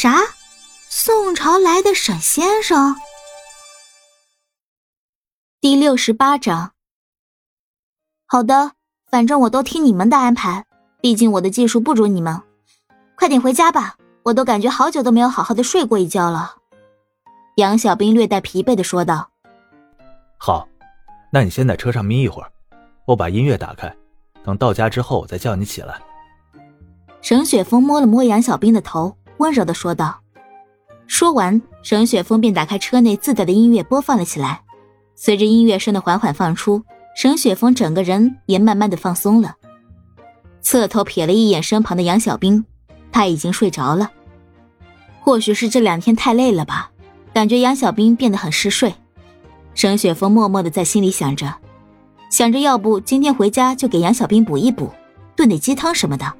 [0.00, 0.14] 啥？
[0.88, 2.94] 宋朝来的沈先生？
[5.60, 6.70] 第六十八章。
[8.24, 8.74] 好的，
[9.10, 10.64] 反正我都听你们的安排，
[11.00, 12.40] 毕竟我的技术不如你们。
[13.16, 16.54] 快点回家吧，我都感觉好久都没有好好的睡过一觉了。
[17.56, 19.28] 杨小兵略带疲惫的说道。
[20.36, 20.68] 好，
[21.32, 22.52] 那你先在车上眯一会儿，
[23.04, 23.92] 我把音乐打开，
[24.44, 26.00] 等到家之后我再叫你起来。
[27.20, 30.20] 沈雪峰摸了摸杨小兵的头，温柔的说道。
[31.06, 34.60] 说完，沈雪峰便打开车内自带的音乐播放了起来。
[35.14, 36.82] 随着音乐声的缓缓放出，
[37.16, 39.56] 沈雪峰整个人也慢慢的放松了。
[40.60, 42.64] 侧头瞥了一眼身旁的杨小兵，
[43.10, 44.10] 他已经睡着了。
[45.20, 46.90] 或许是这两天太累了吧，
[47.32, 48.94] 感觉杨小兵变得很嗜睡。
[49.74, 51.54] 沈雪峰默默的在心里想着，
[52.30, 54.92] 想着要不今天回家就给杨小兵补一补，
[55.34, 56.32] 炖点鸡汤什么的。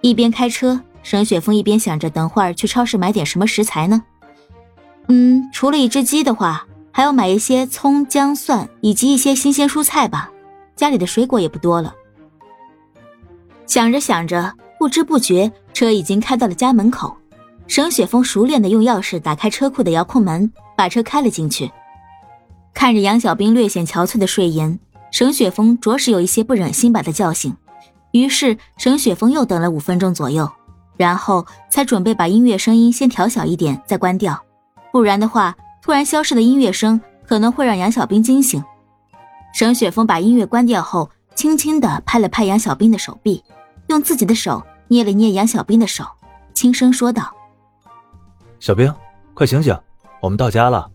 [0.00, 4.02] 一边开车，沈雪峰一边想着，等会儿去超市买点什么食材呢？
[5.06, 10.32] 嗯，除了一只鸡的话，还要买一些葱、姜、蒜以及一些新鲜蔬菜吧。
[10.74, 11.94] 家里的水果也不多了。
[13.68, 17.16] 想着想着，不知不觉车已经开到了家门口。
[17.68, 21.70] 沈雪峰熟练的用钥匙打开车库的遥控门，把车开了进去。
[22.74, 24.76] 看着杨小兵略显憔悴的睡颜，
[25.12, 27.56] 沈雪峰着实有一些不忍心把他叫醒。
[28.10, 30.50] 于是沈雪峰又等了五分钟左右，
[30.96, 34.40] 然后才准备把音乐声音先调小一点，再关掉。
[34.92, 38.62] 不然的话，突然消失的音乐声可能会让杨小兵惊醒。
[39.52, 43.42] 沈雪峰把音乐关掉后，轻轻地拍了拍杨小兵的手臂，
[43.88, 46.04] 用自己的手捏了捏杨小兵的手，
[46.54, 47.32] 轻声说道
[48.60, 48.92] ：“小兵，
[49.34, 49.78] 快醒醒，
[50.20, 50.90] 我们到家了，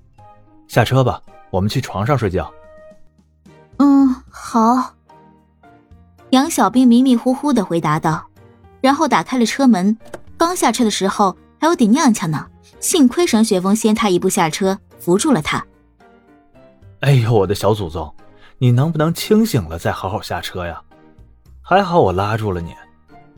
[0.68, 2.50] 下车吧。”我们去床上睡觉。
[3.76, 4.94] 嗯，好。
[6.30, 8.24] 杨小兵迷迷糊糊的回答道，
[8.82, 9.96] 然后打开了车门。
[10.38, 12.48] 刚下车的时候还有点踉跄呢，
[12.80, 15.64] 幸亏沈雪峰先他一步下车，扶住了他。
[17.02, 18.14] 哎呦，我的小祖宗，
[18.58, 20.82] 你能不能清醒了再好好下车呀？
[21.62, 22.76] 还好我拉住了你，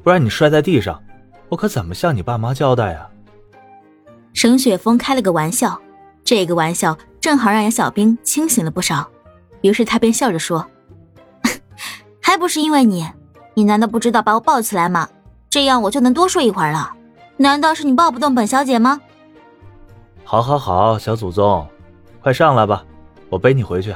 [0.02, 1.02] 不然你摔在地上，
[1.50, 3.08] 我可怎么向你爸妈交代呀？
[4.34, 5.80] 沈雪峰开了个玩笑。
[6.26, 9.06] 这个玩笑正好让杨小兵清醒了不少，
[9.60, 10.66] 于是他便笑着说
[12.22, 13.06] ：“还不是因为你，
[13.56, 15.10] 你难道不知道把我抱起来吗？
[15.54, 16.92] 这样我就能多睡一会儿了。
[17.38, 19.00] 难道是你抱不动本小姐吗？”
[20.26, 21.68] 好，好，好，小祖宗，
[22.24, 22.84] 快上来吧，
[23.30, 23.94] 我背你回去。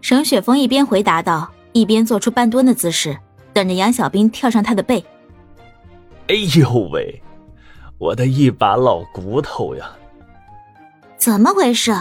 [0.00, 3.18] 沈雪峰一边回答道，一边做出半蹲的姿势，
[3.52, 5.04] 等着杨小兵跳上他的背。
[6.28, 7.20] 哎呦喂，
[7.98, 9.90] 我的一把老骨头呀！
[11.16, 11.92] 怎么回事？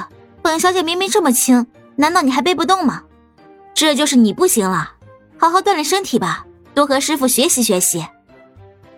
[0.43, 3.01] 本小姐明明这么轻，难道你还背不动吗？
[3.73, 4.91] 这就是你不行了，
[5.35, 6.45] 好好锻炼身体吧，
[6.75, 8.05] 多和师傅学习学习。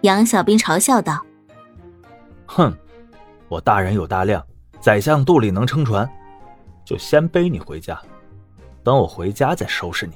[0.01, 1.23] 杨小兵嘲笑道
[2.47, 2.75] ：“哼，
[3.47, 4.43] 我大人有大量，
[4.79, 6.09] 宰相肚里能撑船，
[6.83, 7.99] 就先背你回家，
[8.83, 10.13] 等我回家再收拾你。”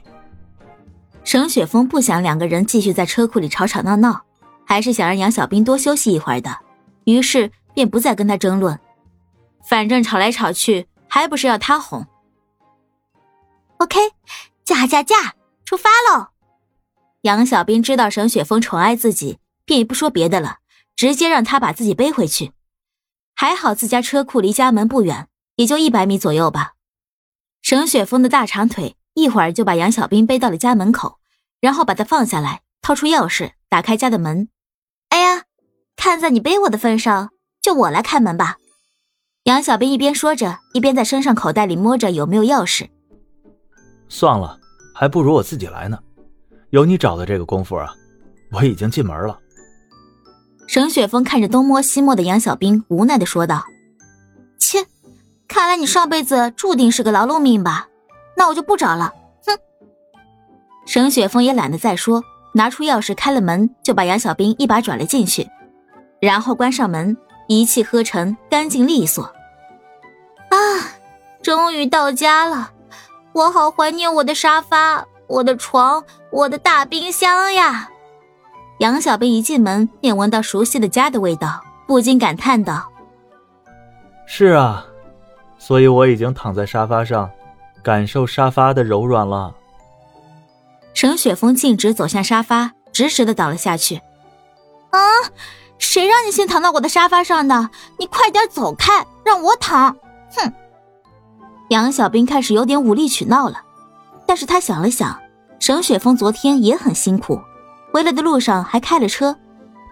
[1.23, 4.23] 沈雪峰不想两个人继续在车库里吵吵闹闹，
[4.63, 6.55] 还是想让杨小兵多休息一会儿的，
[7.05, 8.79] 于是便不再跟他争论。
[9.63, 12.05] 反正吵来吵去，还不是要他哄。
[13.77, 13.99] OK，
[14.63, 16.27] 驾驾驾，出发喽！
[17.21, 20.57] 杨小兵知道沈雪峰宠爱自己，便也不说别的了，
[20.95, 22.51] 直接让他把自己背回去。
[23.35, 26.73] 还好自家车库离家门不远，也就一百米左右吧。
[27.61, 31.19] 沈雪峰的大长腿一会儿就把杨小兵背到了家门口，
[31.59, 34.49] 然后把他放下来，掏出钥匙打开家的门。
[35.09, 35.43] 哎呀，
[35.95, 37.31] 看在你背我的份上，
[37.61, 38.57] 就我来开门吧。
[39.43, 42.89] 杨小兵一边说着，一边在身上口袋里摸着有没有钥匙。
[44.07, 44.59] 算了，
[44.93, 45.99] 还不如我自己来呢。
[46.69, 47.93] 有你找的这个功夫啊，
[48.51, 49.39] 我已经进门了。
[50.67, 53.65] 沈雪峰看着东摸西摸的杨小兵，无奈的说道
[54.59, 54.85] ：“切，
[55.47, 57.87] 看来你上辈子注定是个劳碌命吧？
[58.35, 59.13] 那我就不找了。”
[59.45, 59.57] 哼。
[60.85, 62.23] 沈雪峰也懒得再说，
[62.53, 65.47] 拿出钥匙开了门，就把杨小兵一把拽了进去，
[66.19, 67.15] 然后关上门。
[67.47, 69.23] 一气呵成，干净利索。
[70.49, 70.57] 啊，
[71.43, 72.71] 终于到家了！
[73.33, 77.89] 我好怀念我的沙发、我的床、我的大冰箱呀！
[78.79, 82.91] 杨小兵一进门便闻到熟悉的家的味道，不禁感叹道
[84.27, 84.85] ：“是啊，
[85.57, 87.29] 所以我已经躺在沙发上，
[87.81, 89.55] 感受沙发的柔软了。”
[90.93, 94.01] 沈雪峰径直走向沙发，直直的倒了下去。
[94.91, 94.99] 啊！
[95.77, 97.69] 谁让你先躺到我的沙发上的？
[97.99, 99.95] 你快点走开，让我躺！
[100.35, 100.53] 哼！
[101.69, 103.61] 杨小兵开始有点无理取闹了，
[104.25, 105.19] 但是他想了想，
[105.59, 107.41] 沈雪峰昨天也很辛苦，
[107.95, 109.33] 回来的路上还开了车，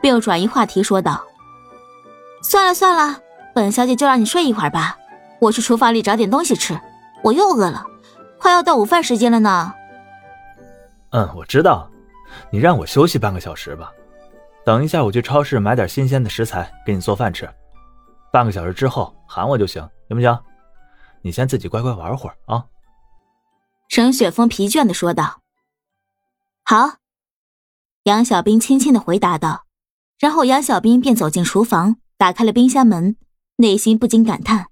[0.02, 1.24] 并又转移话题说道
[2.44, 3.22] ：“算了算了，
[3.56, 4.98] 本小姐就让你睡一会儿吧。
[5.40, 6.78] 我去厨房里找点东西吃，
[7.24, 7.88] 我又饿了，
[8.38, 9.74] 快要到午饭时间了呢。
[11.12, 11.90] 嗯，我知道，
[12.52, 13.90] 你让我休息半个小时吧。
[14.66, 17.50] 等一下，我去超市买点新鲜的食材给你做饭吃。
[18.34, 20.38] 半个小时之后喊我就行，行不行？
[21.22, 22.66] 你先自己乖乖玩会儿啊。
[23.88, 25.40] 沈雪峰疲倦的说道。
[26.66, 26.96] 好，
[28.04, 29.64] 杨小兵轻轻的回答道，
[30.20, 33.16] 然后杨小兵便走进厨房，打开了冰箱门，
[33.56, 34.68] 内心不禁感叹：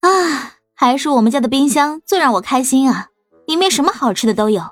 [0.00, 3.08] 啊，还是我们家的冰箱最让我开心啊，
[3.46, 4.62] 里面什么好吃的都有。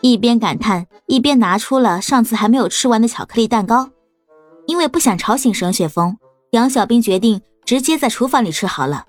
[0.00, 3.90] 一边感叹，一边拿出了上次还没有吃完的巧克力蛋糕。
[4.66, 6.18] 因为不想吵醒沈雪峰，
[6.50, 9.06] 杨小兵决定直接在厨房里吃好了。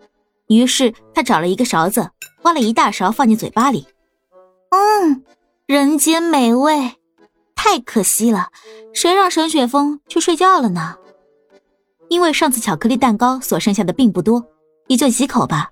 [0.48, 2.12] 于是他找了一个勺子，
[2.44, 3.88] 挖了一大勺放进嘴巴里。
[4.69, 5.24] 嗯。
[5.65, 6.94] 人间美味，
[7.69, 8.48] 太可惜了，
[8.94, 10.96] 谁让沈雪峰去睡觉了呢？
[12.08, 14.42] 因为上次巧克力蛋糕所剩下的并不多，
[14.88, 15.69] 也就几口吧。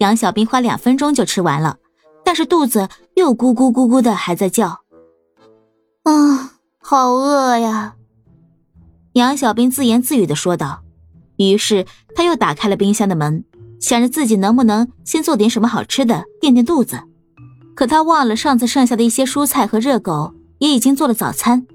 [0.00, 1.78] 杨小兵花两分钟就吃完了，
[2.24, 4.80] 但是肚子又咕咕咕咕的还在叫。
[6.02, 7.94] 啊，好饿呀！
[9.12, 10.82] 杨小兵自言自语的说道。
[11.36, 13.44] 于是他又打开了冰箱的门，
[13.78, 17.00] 想着自己能不能先做点什么好吃的垫垫肚子。
[17.76, 21.66] 可他忘了上次剩下的一些蔬菜和热狗也已经做了早餐。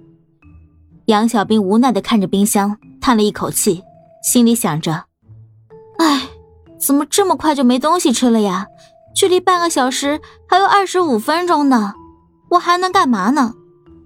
[1.06, 3.84] 杨小兵无奈的看着冰箱，叹了一口气，
[4.24, 5.06] 心里想着
[6.00, 6.30] ：“哎，
[6.80, 8.68] 怎么这么快就没东西吃了呀？
[9.14, 11.94] 距离半个小时还有二十五分钟呢，
[12.52, 13.54] 我还能干嘛呢？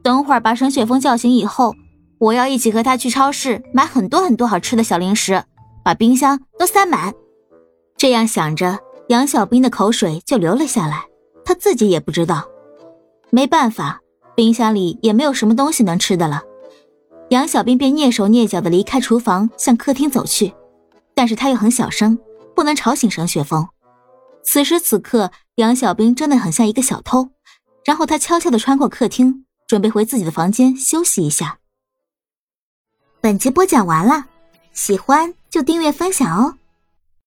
[0.01, 1.75] 等会儿把沈雪峰叫醒以后，
[2.17, 5.43] 我要一起和他去超市买很多很多好吃的小零食，
[5.83, 7.13] 把冰箱都塞满。”
[7.97, 8.79] 这样想着，
[9.09, 11.05] 杨小兵的口水就流了下来。
[11.45, 12.43] 他自己也不知道，
[13.29, 14.01] 没办法，
[14.35, 16.43] 冰箱里也没有什么东西能吃的了。
[17.29, 20.53] 杨小兵便蹑手蹑脚的离开厨房，向客厅走去。
[21.15, 22.19] 但是他又很小声，
[22.55, 23.67] 不能吵醒沈雪峰。
[24.43, 27.29] 此时此刻，杨小兵真的很像一个小偷。
[27.85, 31.59] 然后他悄悄的穿过客厅，准备回自己的房间休息一下。
[33.21, 34.25] 本集播讲完了，
[34.73, 36.57] 喜欢就订阅分享哦。